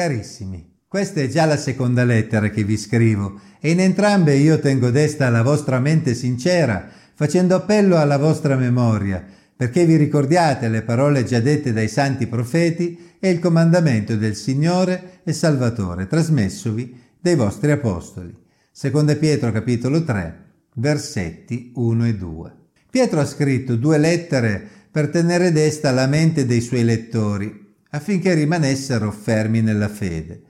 Carissimi, 0.00 0.78
questa 0.88 1.20
è 1.20 1.28
già 1.28 1.44
la 1.44 1.58
seconda 1.58 2.04
lettera 2.04 2.48
che 2.48 2.64
vi 2.64 2.78
scrivo 2.78 3.38
e 3.60 3.70
in 3.70 3.80
entrambe 3.80 4.34
io 4.34 4.58
tengo 4.58 4.88
desta 4.88 5.28
la 5.28 5.42
vostra 5.42 5.78
mente 5.78 6.14
sincera, 6.14 6.88
facendo 7.12 7.54
appello 7.54 7.98
alla 7.98 8.16
vostra 8.16 8.56
memoria, 8.56 9.22
perché 9.54 9.84
vi 9.84 9.96
ricordiate 9.96 10.70
le 10.70 10.80
parole 10.80 11.24
già 11.24 11.40
dette 11.40 11.74
dai 11.74 11.88
santi 11.88 12.26
profeti 12.28 13.10
e 13.20 13.28
il 13.28 13.40
comandamento 13.40 14.16
del 14.16 14.36
Signore 14.36 15.20
e 15.22 15.34
Salvatore, 15.34 16.06
trasmessovi 16.06 16.98
dai 17.20 17.34
vostri 17.34 17.70
apostoli. 17.70 18.34
Seconda 18.72 19.14
Pietro 19.16 19.52
capitolo 19.52 20.02
3, 20.02 20.44
versetti 20.76 21.72
1 21.74 22.06
e 22.06 22.14
2. 22.14 22.52
Pietro 22.90 23.20
ha 23.20 23.26
scritto 23.26 23.76
due 23.76 23.98
lettere 23.98 24.66
per 24.90 25.10
tenere 25.10 25.52
desta 25.52 25.90
la 25.90 26.06
mente 26.06 26.46
dei 26.46 26.62
suoi 26.62 26.84
lettori, 26.84 27.68
affinché 27.90 28.34
rimanessero 28.34 29.10
fermi 29.10 29.60
nella 29.60 29.88
fede. 29.88 30.42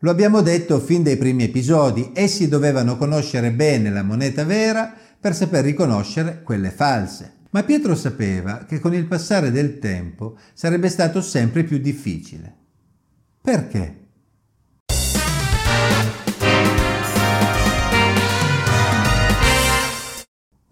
Lo 0.00 0.10
abbiamo 0.10 0.40
detto 0.40 0.80
fin 0.80 1.02
dai 1.02 1.16
primi 1.16 1.44
episodi, 1.44 2.10
essi 2.14 2.48
dovevano 2.48 2.96
conoscere 2.96 3.52
bene 3.52 3.90
la 3.90 4.02
moneta 4.02 4.44
vera 4.44 4.92
per 5.20 5.34
saper 5.34 5.64
riconoscere 5.64 6.42
quelle 6.42 6.70
false. 6.70 7.34
Ma 7.50 7.62
Pietro 7.62 7.94
sapeva 7.94 8.64
che 8.64 8.80
con 8.80 8.94
il 8.94 9.06
passare 9.06 9.50
del 9.50 9.78
tempo 9.78 10.38
sarebbe 10.54 10.88
stato 10.88 11.20
sempre 11.20 11.64
più 11.64 11.78
difficile. 11.78 12.56
Perché? 13.40 14.01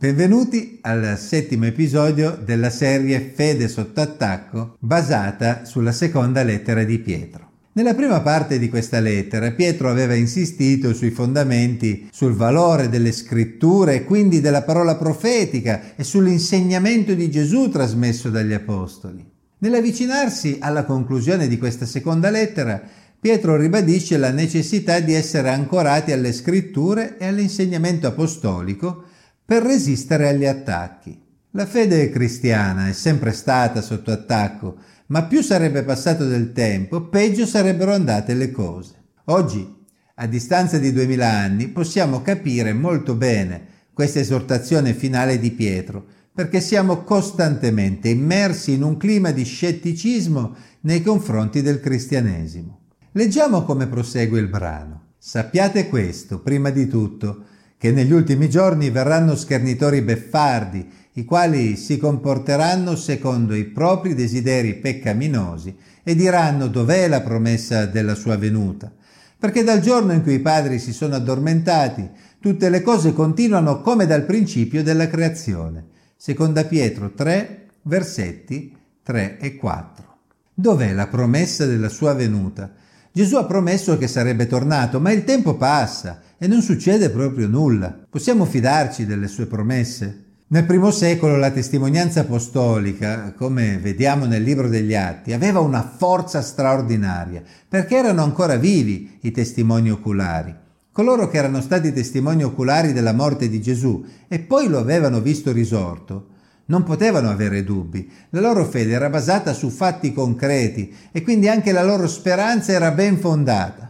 Benvenuti 0.01 0.79
al 0.81 1.19
settimo 1.19 1.67
episodio 1.67 2.35
della 2.43 2.71
serie 2.71 3.21
Fede 3.35 3.69
sotto 3.69 4.01
attacco 4.01 4.77
basata 4.79 5.67
sulla 5.67 5.93
seconda 5.93 6.43
lettera 6.43 6.85
di 6.85 6.99
Pietro. 7.01 7.51
Nella 7.73 7.93
prima 7.93 8.23
parte 8.23 8.59
di 8.59 8.71
questa 8.71 8.99
lettera 8.99 9.51
Pietro 9.51 9.91
aveva 9.91 10.15
insistito 10.15 10.95
sui 10.95 11.11
fondamenti, 11.11 12.09
sul 12.11 12.33
valore 12.33 12.89
delle 12.89 13.13
scritture 13.13 13.97
e 13.97 14.05
quindi 14.05 14.41
della 14.41 14.63
parola 14.63 14.97
profetica 14.97 15.95
e 15.95 16.03
sull'insegnamento 16.03 17.13
di 17.13 17.31
Gesù 17.31 17.69
trasmesso 17.69 18.31
dagli 18.31 18.55
apostoli. 18.55 19.23
Nell'avvicinarsi 19.59 20.57
alla 20.61 20.85
conclusione 20.85 21.47
di 21.47 21.59
questa 21.59 21.85
seconda 21.85 22.31
lettera, 22.31 22.83
Pietro 23.21 23.55
ribadisce 23.55 24.17
la 24.17 24.31
necessità 24.31 24.99
di 25.01 25.13
essere 25.13 25.51
ancorati 25.51 26.11
alle 26.13 26.33
scritture 26.33 27.19
e 27.19 27.27
all'insegnamento 27.27 28.07
apostolico 28.07 29.09
per 29.51 29.65
resistere 29.65 30.29
agli 30.29 30.47
attacchi. 30.47 31.21
La 31.55 31.67
fede 31.67 32.09
cristiana 32.11 32.87
è 32.87 32.93
sempre 32.93 33.33
stata 33.33 33.83
sotto 33.83 34.13
attacco, 34.13 34.77
ma 35.07 35.25
più 35.25 35.43
sarebbe 35.43 35.83
passato 35.83 36.25
del 36.25 36.53
tempo, 36.53 37.09
peggio 37.09 37.45
sarebbero 37.47 37.93
andate 37.93 38.35
le 38.35 38.53
cose. 38.53 38.95
Oggi, 39.25 39.69
a 40.15 40.27
distanza 40.29 40.79
di 40.79 40.93
duemila 40.93 41.29
anni, 41.29 41.67
possiamo 41.67 42.23
capire 42.23 42.73
molto 42.75 43.17
bene 43.17 43.89
questa 43.93 44.21
esortazione 44.21 44.95
finale 44.95 45.41
di 45.41 45.51
Pietro, 45.51 46.05
perché 46.33 46.61
siamo 46.61 47.03
costantemente 47.03 48.09
immersi 48.09 48.75
in 48.75 48.85
un 48.85 48.97
clima 48.97 49.33
di 49.33 49.43
scetticismo 49.43 50.55
nei 50.83 51.03
confronti 51.03 51.61
del 51.61 51.81
cristianesimo. 51.81 52.83
Leggiamo 53.11 53.65
come 53.65 53.89
prosegue 53.89 54.39
il 54.39 54.47
brano. 54.47 55.15
Sappiate 55.19 55.89
questo, 55.89 56.39
prima 56.39 56.71
di 56.71 56.87
tutto, 56.87 57.47
che 57.81 57.93
negli 57.93 58.13
ultimi 58.13 58.51
giorni 58.51 58.91
verranno 58.91 59.35
schernitori 59.35 60.03
beffardi, 60.03 60.87
i 61.15 61.25
quali 61.25 61.77
si 61.77 61.97
comporteranno 61.97 62.95
secondo 62.95 63.55
i 63.55 63.65
propri 63.65 64.15
desideri 64.15 64.75
peccaminosi 64.75 65.75
e 66.03 66.15
diranno 66.15 66.67
dov'è 66.67 67.09
la 67.09 67.23
promessa 67.23 67.87
della 67.87 68.15
sua 68.15 68.37
venuta. 68.37 68.93
Perché 69.39 69.65
dal 69.65 69.81
giorno 69.81 70.13
in 70.13 70.23
cui 70.23 70.35
i 70.35 70.41
padri 70.41 70.79
si 70.79 70.93
sono 70.93 71.15
addormentati, 71.15 72.07
tutte 72.39 72.69
le 72.69 72.83
cose 72.83 73.15
continuano 73.15 73.81
come 73.81 74.05
dal 74.05 74.27
principio 74.27 74.83
della 74.83 75.09
creazione. 75.09 75.87
Seconda 76.17 76.65
Pietro 76.65 77.15
3, 77.15 77.69
versetti 77.85 78.77
3 79.03 79.39
e 79.39 79.57
4. 79.57 80.17
Dov'è 80.53 80.93
la 80.93 81.07
promessa 81.07 81.65
della 81.65 81.89
sua 81.89 82.13
venuta? 82.13 82.73
Gesù 83.11 83.37
ha 83.37 83.45
promesso 83.47 83.97
che 83.97 84.07
sarebbe 84.07 84.47
tornato, 84.47 85.01
ma 85.01 85.11
il 85.13 85.25
tempo 85.25 85.57
passa 85.57 86.21
e 86.43 86.47
non 86.47 86.63
succede 86.63 87.11
proprio 87.11 87.47
nulla. 87.47 87.95
Possiamo 88.09 88.47
fidarci 88.47 89.05
delle 89.05 89.29
sue 89.29 89.45
promesse? 89.45 90.25
Nel 90.47 90.65
primo 90.65 90.91
secolo 90.91 91.37
la 91.37 91.51
testimonianza 91.51 92.21
apostolica, 92.21 93.35
come 93.37 93.77
vediamo 93.77 94.25
nel 94.25 94.43
libro 94.43 94.67
degli 94.67 94.95
Atti, 94.95 95.35
aveva 95.35 95.61
una 95.61 95.83
forza 95.83 96.41
straordinaria, 96.41 97.43
perché 97.69 97.97
erano 97.97 98.23
ancora 98.23 98.57
vivi 98.57 99.19
i 99.21 99.31
testimoni 99.33 99.91
oculari. 99.91 100.57
Coloro 100.91 101.29
che 101.29 101.37
erano 101.37 101.61
stati 101.61 101.93
testimoni 101.93 102.43
oculari 102.43 102.95
della 102.95 103.13
morte 103.13 103.51
di 103.51 103.61
Gesù 103.61 104.03
e 104.27 104.39
poi 104.39 104.67
lo 104.69 104.79
avevano 104.79 105.21
visto 105.21 105.53
risorto, 105.53 106.29
non 106.67 106.85
potevano 106.85 107.29
avere 107.29 107.65
dubbi. 107.65 108.11
La 108.31 108.41
loro 108.41 108.65
fede 108.65 108.93
era 108.93 109.11
basata 109.11 109.53
su 109.53 109.69
fatti 109.69 110.15
concreti 110.15 110.91
e 111.13 111.21
quindi 111.21 111.49
anche 111.49 111.71
la 111.71 111.85
loro 111.85 112.09
speranza 112.09 112.73
era 112.73 112.93
ben 112.93 113.19
fondata. 113.19 113.90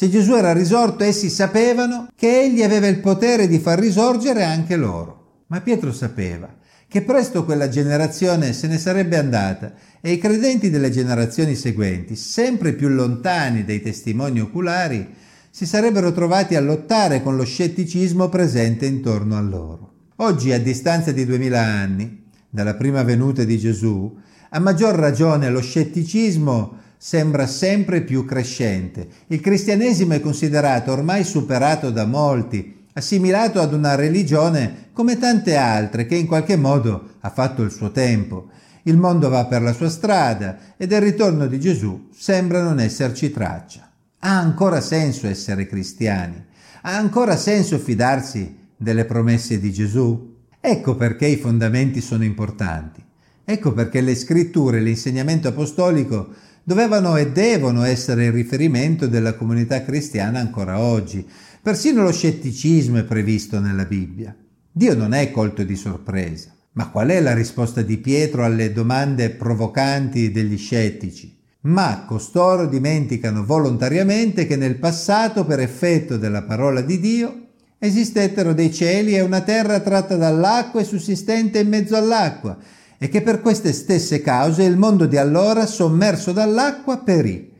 Se 0.00 0.08
Gesù 0.08 0.32
era 0.32 0.54
risorto, 0.54 1.04
essi 1.04 1.28
sapevano 1.28 2.08
che 2.16 2.40
egli 2.40 2.62
aveva 2.62 2.86
il 2.86 3.00
potere 3.00 3.46
di 3.46 3.58
far 3.58 3.78
risorgere 3.78 4.44
anche 4.44 4.74
loro. 4.74 5.42
Ma 5.48 5.60
Pietro 5.60 5.92
sapeva 5.92 6.48
che 6.88 7.02
presto 7.02 7.44
quella 7.44 7.68
generazione 7.68 8.54
se 8.54 8.66
ne 8.66 8.78
sarebbe 8.78 9.18
andata 9.18 9.74
e 10.00 10.12
i 10.12 10.18
credenti 10.18 10.70
delle 10.70 10.88
generazioni 10.88 11.54
seguenti, 11.54 12.16
sempre 12.16 12.72
più 12.72 12.88
lontani 12.88 13.62
dai 13.62 13.82
testimoni 13.82 14.40
oculari, 14.40 15.06
si 15.50 15.66
sarebbero 15.66 16.12
trovati 16.12 16.54
a 16.54 16.62
lottare 16.62 17.22
con 17.22 17.36
lo 17.36 17.44
scetticismo 17.44 18.30
presente 18.30 18.86
intorno 18.86 19.36
a 19.36 19.42
loro. 19.42 19.92
Oggi, 20.16 20.50
a 20.50 20.58
distanza 20.58 21.12
di 21.12 21.26
duemila 21.26 21.60
anni, 21.60 22.24
dalla 22.48 22.72
prima 22.72 23.02
venuta 23.02 23.44
di 23.44 23.58
Gesù, 23.58 24.18
a 24.48 24.58
maggior 24.60 24.94
ragione 24.94 25.50
lo 25.50 25.60
scetticismo 25.60 26.88
sembra 27.02 27.46
sempre 27.46 28.02
più 28.02 28.26
crescente. 28.26 29.08
Il 29.28 29.40
cristianesimo 29.40 30.12
è 30.12 30.20
considerato 30.20 30.92
ormai 30.92 31.24
superato 31.24 31.90
da 31.90 32.04
molti, 32.04 32.84
assimilato 32.92 33.58
ad 33.58 33.72
una 33.72 33.94
religione 33.94 34.88
come 34.92 35.16
tante 35.16 35.56
altre 35.56 36.04
che 36.04 36.16
in 36.16 36.26
qualche 36.26 36.56
modo 36.56 37.12
ha 37.20 37.30
fatto 37.30 37.62
il 37.62 37.70
suo 37.70 37.90
tempo. 37.90 38.50
Il 38.82 38.98
mondo 38.98 39.30
va 39.30 39.46
per 39.46 39.62
la 39.62 39.72
sua 39.72 39.88
strada 39.88 40.58
e 40.76 40.86
del 40.86 41.00
ritorno 41.00 41.46
di 41.46 41.58
Gesù 41.58 42.08
sembra 42.14 42.62
non 42.62 42.78
esserci 42.78 43.30
traccia. 43.30 43.90
Ha 44.18 44.38
ancora 44.38 44.82
senso 44.82 45.26
essere 45.26 45.66
cristiani? 45.66 46.44
Ha 46.82 46.98
ancora 46.98 47.34
senso 47.38 47.78
fidarsi 47.78 48.58
delle 48.76 49.06
promesse 49.06 49.58
di 49.58 49.72
Gesù? 49.72 50.36
Ecco 50.60 50.96
perché 50.96 51.24
i 51.24 51.38
fondamenti 51.38 52.02
sono 52.02 52.24
importanti. 52.24 53.02
Ecco 53.42 53.72
perché 53.72 54.02
le 54.02 54.14
scritture 54.14 54.78
e 54.78 54.82
l'insegnamento 54.82 55.48
apostolico 55.48 56.28
dovevano 56.62 57.16
e 57.16 57.30
devono 57.30 57.84
essere 57.84 58.26
il 58.26 58.32
riferimento 58.32 59.06
della 59.06 59.34
comunità 59.34 59.82
cristiana 59.82 60.38
ancora 60.40 60.78
oggi. 60.78 61.26
Persino 61.62 62.02
lo 62.02 62.12
scetticismo 62.12 62.98
è 62.98 63.04
previsto 63.04 63.60
nella 63.60 63.84
Bibbia. 63.84 64.34
Dio 64.72 64.94
non 64.94 65.12
è 65.12 65.30
colto 65.30 65.62
di 65.62 65.76
sorpresa. 65.76 66.54
Ma 66.72 66.88
qual 66.88 67.08
è 67.08 67.20
la 67.20 67.34
risposta 67.34 67.82
di 67.82 67.98
Pietro 67.98 68.44
alle 68.44 68.72
domande 68.72 69.30
provocanti 69.30 70.30
degli 70.30 70.56
scettici? 70.56 71.36
Ma 71.62 72.04
costoro 72.06 72.66
dimenticano 72.66 73.44
volontariamente 73.44 74.46
che 74.46 74.56
nel 74.56 74.76
passato, 74.76 75.44
per 75.44 75.58
effetto 75.58 76.16
della 76.16 76.42
parola 76.42 76.80
di 76.80 77.00
Dio, 77.00 77.48
esistettero 77.78 78.54
dei 78.54 78.72
cieli 78.72 79.14
e 79.14 79.20
una 79.20 79.40
terra 79.40 79.80
tratta 79.80 80.16
dall'acqua 80.16 80.80
e 80.80 80.84
sussistente 80.84 81.58
in 81.58 81.68
mezzo 81.68 81.96
all'acqua, 81.96 82.56
e 83.02 83.08
che 83.08 83.22
per 83.22 83.40
queste 83.40 83.72
stesse 83.72 84.20
cause 84.20 84.62
il 84.62 84.76
mondo 84.76 85.06
di 85.06 85.16
allora, 85.16 85.64
sommerso 85.64 86.32
dall'acqua, 86.32 86.98
perì, 86.98 87.50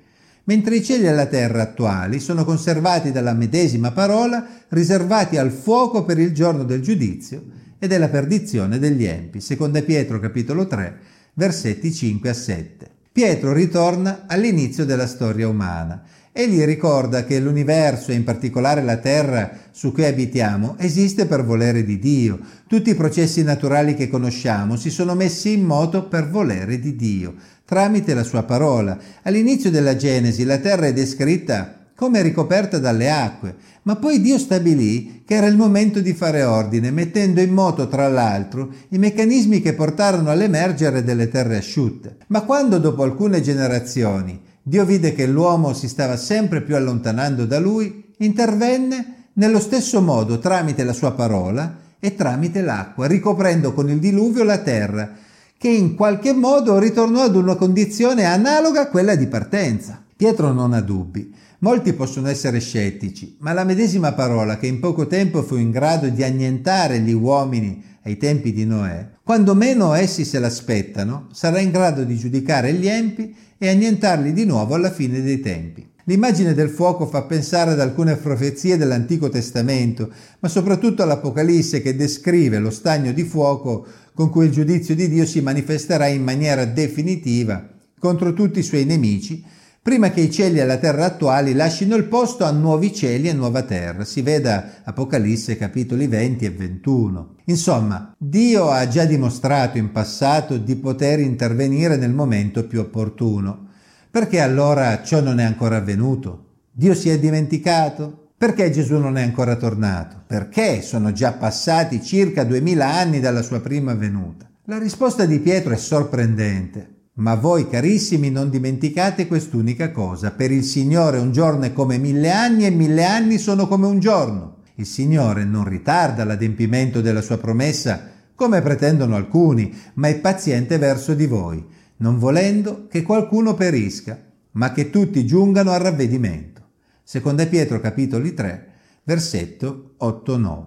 mentre 0.45 0.77
i 0.77 0.85
cieli 0.85 1.07
e 1.07 1.15
la 1.15 1.25
terra 1.25 1.63
attuali 1.63 2.21
sono 2.21 2.45
conservati 2.45 3.11
dalla 3.11 3.33
medesima 3.33 3.91
parola, 3.91 4.47
riservati 4.69 5.39
al 5.39 5.51
fuoco 5.51 6.05
per 6.05 6.19
il 6.19 6.35
giorno 6.35 6.65
del 6.65 6.83
giudizio 6.83 7.43
e 7.79 7.87
della 7.87 8.11
perdizione 8.11 8.79
degli 8.79 9.07
empi. 9.07 9.41
Seconda 9.41 9.81
Pietro 9.81 10.21
capitolo 10.21 10.67
3, 10.67 10.99
versetti 11.33 11.91
5 11.91 12.29
a 12.29 12.35
7. 12.35 12.91
Pietro 13.13 13.53
ritorna 13.53 14.25
all'inizio 14.27 14.85
della 14.85 15.07
storia 15.07 15.49
umana 15.49 16.03
Egli 16.33 16.63
ricorda 16.63 17.25
che 17.25 17.41
l'universo 17.41 18.13
e 18.13 18.15
in 18.15 18.23
particolare 18.23 18.85
la 18.85 18.99
terra 18.99 19.51
su 19.73 19.91
cui 19.91 20.05
abitiamo 20.05 20.77
esiste 20.79 21.27
per 21.27 21.45
volere 21.45 21.83
di 21.83 21.99
Dio. 21.99 22.39
Tutti 22.69 22.91
i 22.91 22.95
processi 22.95 23.43
naturali 23.43 23.97
che 23.97 24.09
conosciamo 24.09 24.77
si 24.77 24.91
sono 24.91 25.17
messi 25.17 25.53
in 25.53 25.65
moto 25.65 26.07
per 26.07 26.31
volere 26.31 26.79
di 26.79 26.95
Dio, 26.95 27.35
tramite 27.65 28.15
la 28.15 28.23
sua 28.23 28.45
parola. 28.45 28.97
All'inizio 29.23 29.73
della 29.73 29.97
Genesi 29.97 30.45
la 30.45 30.59
terra 30.59 30.87
è 30.87 30.93
descritta 30.93 31.80
come 32.01 32.23
ricoperta 32.23 32.79
dalle 32.79 33.11
acque, 33.11 33.57
ma 33.83 33.95
poi 33.97 34.23
Dio 34.23 34.39
stabilì 34.39 35.23
che 35.27 35.35
era 35.35 35.45
il 35.45 35.59
momento 35.59 36.01
di 36.01 36.15
fare 36.15 36.45
ordine, 36.45 36.91
mettendo 36.91 37.43
in 37.43 37.53
moto 37.53 37.89
tra 37.89 38.09
l'altro 38.09 38.71
i 38.89 38.97
meccanismi 38.97 39.61
che 39.61 39.75
portarono 39.75 40.31
all'emergere 40.31 41.05
delle 41.05 41.29
terre 41.29 41.59
asciutte. 41.59 42.17
Ma 42.29 42.41
quando 42.41 42.79
dopo 42.79 43.03
alcune 43.03 43.43
generazioni 43.43 44.41
Dio 44.63 44.87
vide 44.87 45.13
che 45.13 45.27
l'uomo 45.27 45.75
si 45.75 45.89
stava 45.89 46.17
sempre 46.17 46.63
più 46.63 46.75
allontanando 46.75 47.45
da 47.45 47.59
lui, 47.59 48.13
intervenne 48.17 49.27
nello 49.35 49.61
stesso 49.61 50.01
modo 50.01 50.39
tramite 50.39 50.85
la 50.85 50.95
sua 50.95 51.13
parola 51.13 51.81
e 52.01 52.15
tramite 52.15 52.63
l'acqua, 52.63 53.07
ricoprendo 53.07 53.75
con 53.75 53.91
il 53.91 53.99
diluvio 53.99 54.43
la 54.43 54.59
terra, 54.61 55.17
che 55.59 55.69
in 55.69 55.95
qualche 55.95 56.33
modo 56.33 56.79
ritornò 56.79 57.25
ad 57.25 57.37
una 57.37 57.57
condizione 57.57 58.25
analoga 58.25 58.81
a 58.81 58.89
quella 58.89 59.17
di 59.17 59.27
partenza. 59.27 60.03
Pietro 60.17 60.51
non 60.55 60.73
ha 60.73 60.81
dubbi. 60.81 61.35
Molti 61.63 61.93
possono 61.93 62.29
essere 62.29 62.59
scettici, 62.59 63.37
ma 63.41 63.53
la 63.53 63.65
medesima 63.65 64.15
parola 64.15 64.57
che 64.57 64.67
in 64.67 64.81
poco 64.81 65.07
tempo 65.07 65.43
fu 65.43 65.57
in 65.57 65.71
grado 65.71 66.09
di 66.09 66.25
annientare 66.25 67.01
gli 67.01 67.13
uomini 67.13 67.85
ai 68.05 68.17
tempi 68.17 68.55
di 68.55 68.65
Noè, 68.65 69.17
quando 69.23 69.55
meno 69.55 69.93
essi 69.93 70.25
se 70.25 70.39
l'aspettano, 70.39 71.29
sarà 71.33 71.59
in 71.59 71.71
grado 71.71 72.05
di 72.05 72.17
giudicare 72.17 72.73
gli 72.73 72.89
empi 72.89 73.35
e 73.59 73.69
annientarli 73.69 74.33
di 74.33 74.47
nuovo 74.47 74.75
alla 74.75 74.91
fine 74.91 75.21
dei 75.21 75.41
tempi. 75.41 75.87
L'immagine 76.05 76.55
del 76.55 76.71
fuoco 76.71 77.05
fa 77.05 77.25
pensare 77.25 77.73
ad 77.73 77.81
alcune 77.81 78.17
profezie 78.17 78.79
dell'Antico 78.79 79.29
Testamento, 79.29 80.11
ma 80.39 80.49
soprattutto 80.49 81.03
all'Apocalisse 81.03 81.83
che 81.83 81.95
descrive 81.95 82.59
lo 82.59 82.71
stagno 82.71 83.13
di 83.13 83.25
fuoco 83.25 83.87
con 84.15 84.31
cui 84.31 84.47
il 84.47 84.51
giudizio 84.51 84.95
di 84.95 85.11
Dio 85.11 85.27
si 85.27 85.43
manifesterà 85.43 86.07
in 86.07 86.23
maniera 86.23 86.65
definitiva 86.65 87.69
contro 87.99 88.33
tutti 88.33 88.61
i 88.61 88.63
suoi 88.63 88.87
nemici, 88.87 89.45
prima 89.83 90.11
che 90.11 90.21
i 90.21 90.31
cieli 90.31 90.59
e 90.59 90.67
la 90.67 90.77
terra 90.77 91.07
attuali 91.07 91.55
lasciano 91.55 91.97
il 91.97 92.05
posto 92.05 92.45
a 92.45 92.51
nuovi 92.51 92.93
cieli 92.95 93.29
e 93.29 93.33
nuova 93.33 93.63
terra. 93.63 94.05
Si 94.05 94.21
veda 94.23 94.83
Apocalisse 94.85 95.57
capitoli 95.57 96.07
20 96.07 96.45
e 96.45 96.51
21. 96.51 97.35
Insomma, 97.47 98.15
Dio 98.17 98.71
ha 98.71 98.87
già 98.89 99.05
dimostrato 99.05 99.79
in 99.79 99.91
passato 99.91 100.59
di 100.59 100.77
poter 100.77 101.21
intervenire 101.21 101.97
nel 101.97 102.13
momento 102.13 102.67
più 102.67 102.81
opportuno. 102.81 103.69
Perché 104.11 104.41
allora 104.41 105.03
ciò 105.03 105.21
non 105.21 105.41
è 105.41 105.45
ancora 105.45 105.77
avvenuto? 105.77 106.47
Dio 106.71 106.95
si 106.95 107.09
è 107.09 107.19
dimenticato? 107.19 108.29
Perché 108.37 108.71
Gesù 108.71 108.97
non 108.97 109.17
è 109.17 109.23
ancora 109.23 109.57
tornato? 109.57 110.23
Perché 110.27 110.83
sono 110.83 111.13
già 111.13 111.33
passati 111.33 112.03
circa 112.03 112.45
duemila 112.45 112.87
anni 112.87 113.21
dalla 113.21 113.43
sua 113.43 113.61
prima 113.61 113.95
venuta? 113.95 114.49
La 114.65 114.79
risposta 114.79 115.27
di 115.27 115.41
Pietro 115.41 115.75
è 115.75 115.77
sorprendente. 115.77 117.00
Ma 117.21 117.35
voi 117.35 117.69
carissimi 117.69 118.31
non 118.31 118.49
dimenticate 118.49 119.27
quest'unica 119.27 119.91
cosa. 119.91 120.31
Per 120.31 120.51
il 120.51 120.65
Signore 120.65 121.19
un 121.19 121.33
giorno 121.33 121.65
è 121.65 121.73
come 121.75 121.99
mille 121.99 122.31
anni 122.31 122.65
e 122.65 122.71
mille 122.71 123.05
anni 123.05 123.37
sono 123.37 123.69
come 123.69 123.87
un 123.87 123.99
giorno. 123.99 124.63
Il 124.77 124.87
Signore 124.87 125.45
non 125.45 125.69
ritarda 125.69 126.25
l'adempimento 126.25 127.03
della 127.03 127.21
sua 127.21 127.37
promessa, 127.37 128.09
come 128.35 128.63
pretendono 128.63 129.17
alcuni, 129.17 129.71
ma 129.95 130.09
è 130.09 130.19
paziente 130.19 130.79
verso 130.79 131.13
di 131.13 131.27
voi, 131.27 131.63
non 131.99 132.19
volendo 132.19 132.87
che 132.89 133.03
qualcuno 133.03 133.53
perisca, 133.53 134.19
ma 134.53 134.73
che 134.73 134.89
tutti 134.89 135.27
giungano 135.27 135.73
al 135.73 135.81
ravvedimento. 135.81 136.69
Seconda 137.03 137.45
Pietro 137.47 137.81
capitoli 137.81 138.33
3, 138.33 138.69
versetto 139.03 139.97
8-9. 140.01 140.65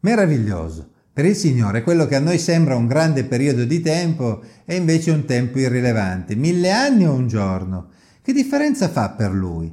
Meraviglioso. 0.00 0.92
Per 1.18 1.26
il 1.26 1.34
Signore 1.34 1.82
quello 1.82 2.06
che 2.06 2.14
a 2.14 2.20
noi 2.20 2.38
sembra 2.38 2.76
un 2.76 2.86
grande 2.86 3.24
periodo 3.24 3.64
di 3.64 3.80
tempo 3.80 4.40
è 4.64 4.74
invece 4.74 5.10
un 5.10 5.24
tempo 5.24 5.58
irrilevante. 5.58 6.36
Mille 6.36 6.70
anni 6.70 7.08
o 7.08 7.12
un 7.12 7.26
giorno? 7.26 7.88
Che 8.22 8.32
differenza 8.32 8.88
fa 8.88 9.08
per 9.08 9.32
Lui? 9.32 9.68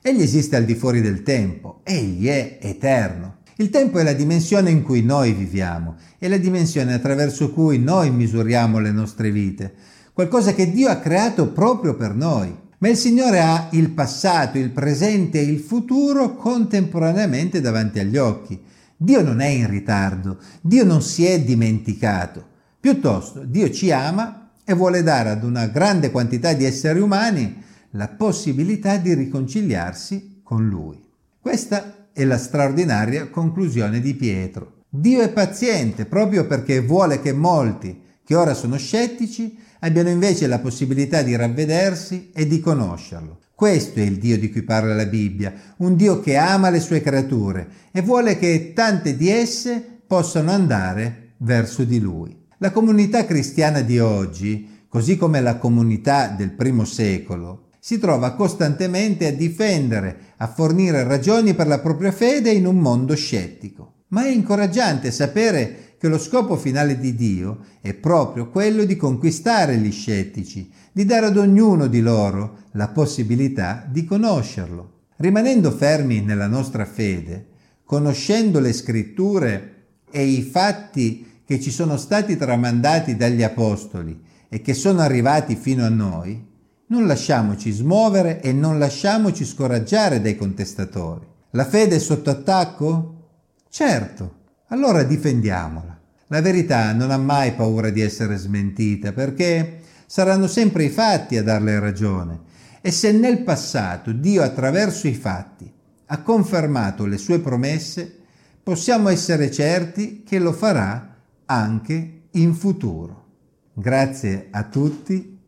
Egli 0.00 0.22
esiste 0.22 0.56
al 0.56 0.64
di 0.64 0.74
fuori 0.74 1.02
del 1.02 1.22
tempo, 1.22 1.80
egli 1.84 2.28
è 2.28 2.56
eterno. 2.62 3.40
Il 3.56 3.68
tempo 3.68 3.98
è 3.98 4.04
la 4.04 4.14
dimensione 4.14 4.70
in 4.70 4.82
cui 4.82 5.02
noi 5.02 5.34
viviamo, 5.34 5.96
è 6.18 6.28
la 6.28 6.38
dimensione 6.38 6.94
attraverso 6.94 7.52
cui 7.52 7.78
noi 7.78 8.10
misuriamo 8.10 8.78
le 8.78 8.90
nostre 8.90 9.30
vite, 9.30 9.74
qualcosa 10.14 10.54
che 10.54 10.70
Dio 10.70 10.88
ha 10.88 10.96
creato 10.96 11.52
proprio 11.52 11.94
per 11.94 12.14
noi. 12.14 12.56
Ma 12.78 12.88
il 12.88 12.96
Signore 12.96 13.40
ha 13.40 13.68
il 13.72 13.90
passato, 13.90 14.56
il 14.56 14.70
presente 14.70 15.40
e 15.40 15.42
il 15.42 15.58
futuro 15.58 16.36
contemporaneamente 16.36 17.60
davanti 17.60 17.98
agli 17.98 18.16
occhi. 18.16 18.74
Dio 18.96 19.22
non 19.22 19.40
è 19.40 19.46
in 19.46 19.68
ritardo, 19.68 20.38
Dio 20.62 20.84
non 20.84 21.02
si 21.02 21.26
è 21.26 21.40
dimenticato. 21.40 22.44
Piuttosto, 22.80 23.44
Dio 23.44 23.70
ci 23.70 23.90
ama 23.90 24.52
e 24.64 24.72
vuole 24.72 25.02
dare 25.02 25.30
ad 25.30 25.44
una 25.44 25.66
grande 25.66 26.10
quantità 26.10 26.54
di 26.54 26.64
esseri 26.64 27.00
umani 27.00 27.62
la 27.90 28.08
possibilità 28.08 28.96
di 28.96 29.12
riconciliarsi 29.12 30.40
con 30.42 30.66
Lui. 30.66 30.98
Questa 31.38 32.08
è 32.12 32.24
la 32.24 32.38
straordinaria 32.38 33.28
conclusione 33.28 34.00
di 34.00 34.14
Pietro. 34.14 34.82
Dio 34.88 35.20
è 35.20 35.30
paziente 35.30 36.06
proprio 36.06 36.46
perché 36.46 36.80
vuole 36.80 37.20
che 37.20 37.32
molti, 37.32 38.00
che 38.24 38.34
ora 38.34 38.54
sono 38.54 38.78
scettici, 38.78 39.58
abbiano 39.80 40.08
invece 40.08 40.46
la 40.46 40.58
possibilità 40.58 41.22
di 41.22 41.36
ravvedersi 41.36 42.30
e 42.32 42.46
di 42.46 42.60
conoscerlo. 42.60 43.40
Questo 43.56 44.00
è 44.00 44.02
il 44.02 44.18
Dio 44.18 44.38
di 44.38 44.50
cui 44.50 44.64
parla 44.64 44.94
la 44.94 45.06
Bibbia, 45.06 45.50
un 45.78 45.96
Dio 45.96 46.20
che 46.20 46.36
ama 46.36 46.68
le 46.68 46.78
sue 46.78 47.00
creature 47.00 47.66
e 47.90 48.02
vuole 48.02 48.36
che 48.36 48.74
tante 48.74 49.16
di 49.16 49.30
esse 49.30 49.82
possano 50.06 50.50
andare 50.50 51.36
verso 51.38 51.82
di 51.84 51.98
Lui. 51.98 52.36
La 52.58 52.70
comunità 52.70 53.24
cristiana 53.24 53.80
di 53.80 53.98
oggi, 53.98 54.84
così 54.86 55.16
come 55.16 55.40
la 55.40 55.56
comunità 55.56 56.28
del 56.28 56.52
primo 56.52 56.84
secolo, 56.84 57.68
si 57.80 57.98
trova 57.98 58.34
costantemente 58.34 59.26
a 59.26 59.32
difendere, 59.32 60.34
a 60.36 60.48
fornire 60.48 61.04
ragioni 61.04 61.54
per 61.54 61.66
la 61.66 61.78
propria 61.78 62.12
fede 62.12 62.50
in 62.50 62.66
un 62.66 62.76
mondo 62.76 63.14
scettico. 63.14 64.02
Ma 64.08 64.26
è 64.26 64.28
incoraggiante 64.28 65.10
sapere 65.10 65.94
che 65.98 66.08
lo 66.08 66.18
scopo 66.18 66.56
finale 66.56 66.98
di 66.98 67.14
Dio 67.14 67.60
è 67.80 67.94
proprio 67.94 68.50
quello 68.50 68.84
di 68.84 68.96
conquistare 68.96 69.78
gli 69.78 69.90
scettici, 69.90 70.70
di 70.96 71.04
dare 71.04 71.26
ad 71.26 71.36
ognuno 71.36 71.88
di 71.88 72.00
loro 72.00 72.60
la 72.70 72.88
possibilità 72.88 73.86
di 73.86 74.06
conoscerlo. 74.06 74.92
Rimanendo 75.16 75.70
fermi 75.70 76.22
nella 76.22 76.46
nostra 76.46 76.86
fede, 76.86 77.48
conoscendo 77.84 78.60
le 78.60 78.72
scritture 78.72 79.74
e 80.10 80.24
i 80.24 80.40
fatti 80.40 81.42
che 81.44 81.60
ci 81.60 81.70
sono 81.70 81.98
stati 81.98 82.38
tramandati 82.38 83.14
dagli 83.14 83.42
apostoli 83.42 84.18
e 84.48 84.62
che 84.62 84.72
sono 84.72 85.00
arrivati 85.00 85.54
fino 85.54 85.84
a 85.84 85.90
noi, 85.90 86.42
non 86.86 87.06
lasciamoci 87.06 87.70
smuovere 87.72 88.40
e 88.40 88.54
non 88.54 88.78
lasciamoci 88.78 89.44
scoraggiare 89.44 90.22
dai 90.22 90.34
contestatori. 90.34 91.26
La 91.50 91.66
fede 91.66 91.96
è 91.96 91.98
sotto 91.98 92.30
attacco? 92.30 93.26
Certo, 93.68 94.34
allora 94.68 95.02
difendiamola. 95.02 96.00
La 96.28 96.40
verità 96.40 96.94
non 96.94 97.10
ha 97.10 97.18
mai 97.18 97.52
paura 97.52 97.90
di 97.90 98.00
essere 98.00 98.38
smentita 98.38 99.12
perché 99.12 99.84
saranno 100.06 100.46
sempre 100.46 100.84
i 100.84 100.88
fatti 100.88 101.36
a 101.36 101.42
darle 101.42 101.78
ragione. 101.78 102.40
E 102.80 102.90
se 102.90 103.12
nel 103.12 103.42
passato 103.42 104.12
Dio 104.12 104.42
attraverso 104.42 105.08
i 105.08 105.14
fatti 105.14 105.70
ha 106.06 106.22
confermato 106.22 107.04
le 107.04 107.18
sue 107.18 107.40
promesse, 107.40 108.20
possiamo 108.62 109.08
essere 109.08 109.50
certi 109.50 110.22
che 110.22 110.38
lo 110.38 110.52
farà 110.52 111.16
anche 111.46 112.22
in 112.30 112.54
futuro. 112.54 113.24
Grazie 113.72 114.48
a 114.50 114.62
tutti, 114.64 115.38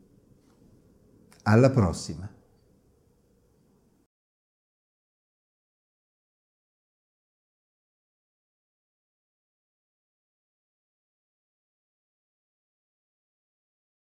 alla 1.43 1.71
prossima. 1.71 2.29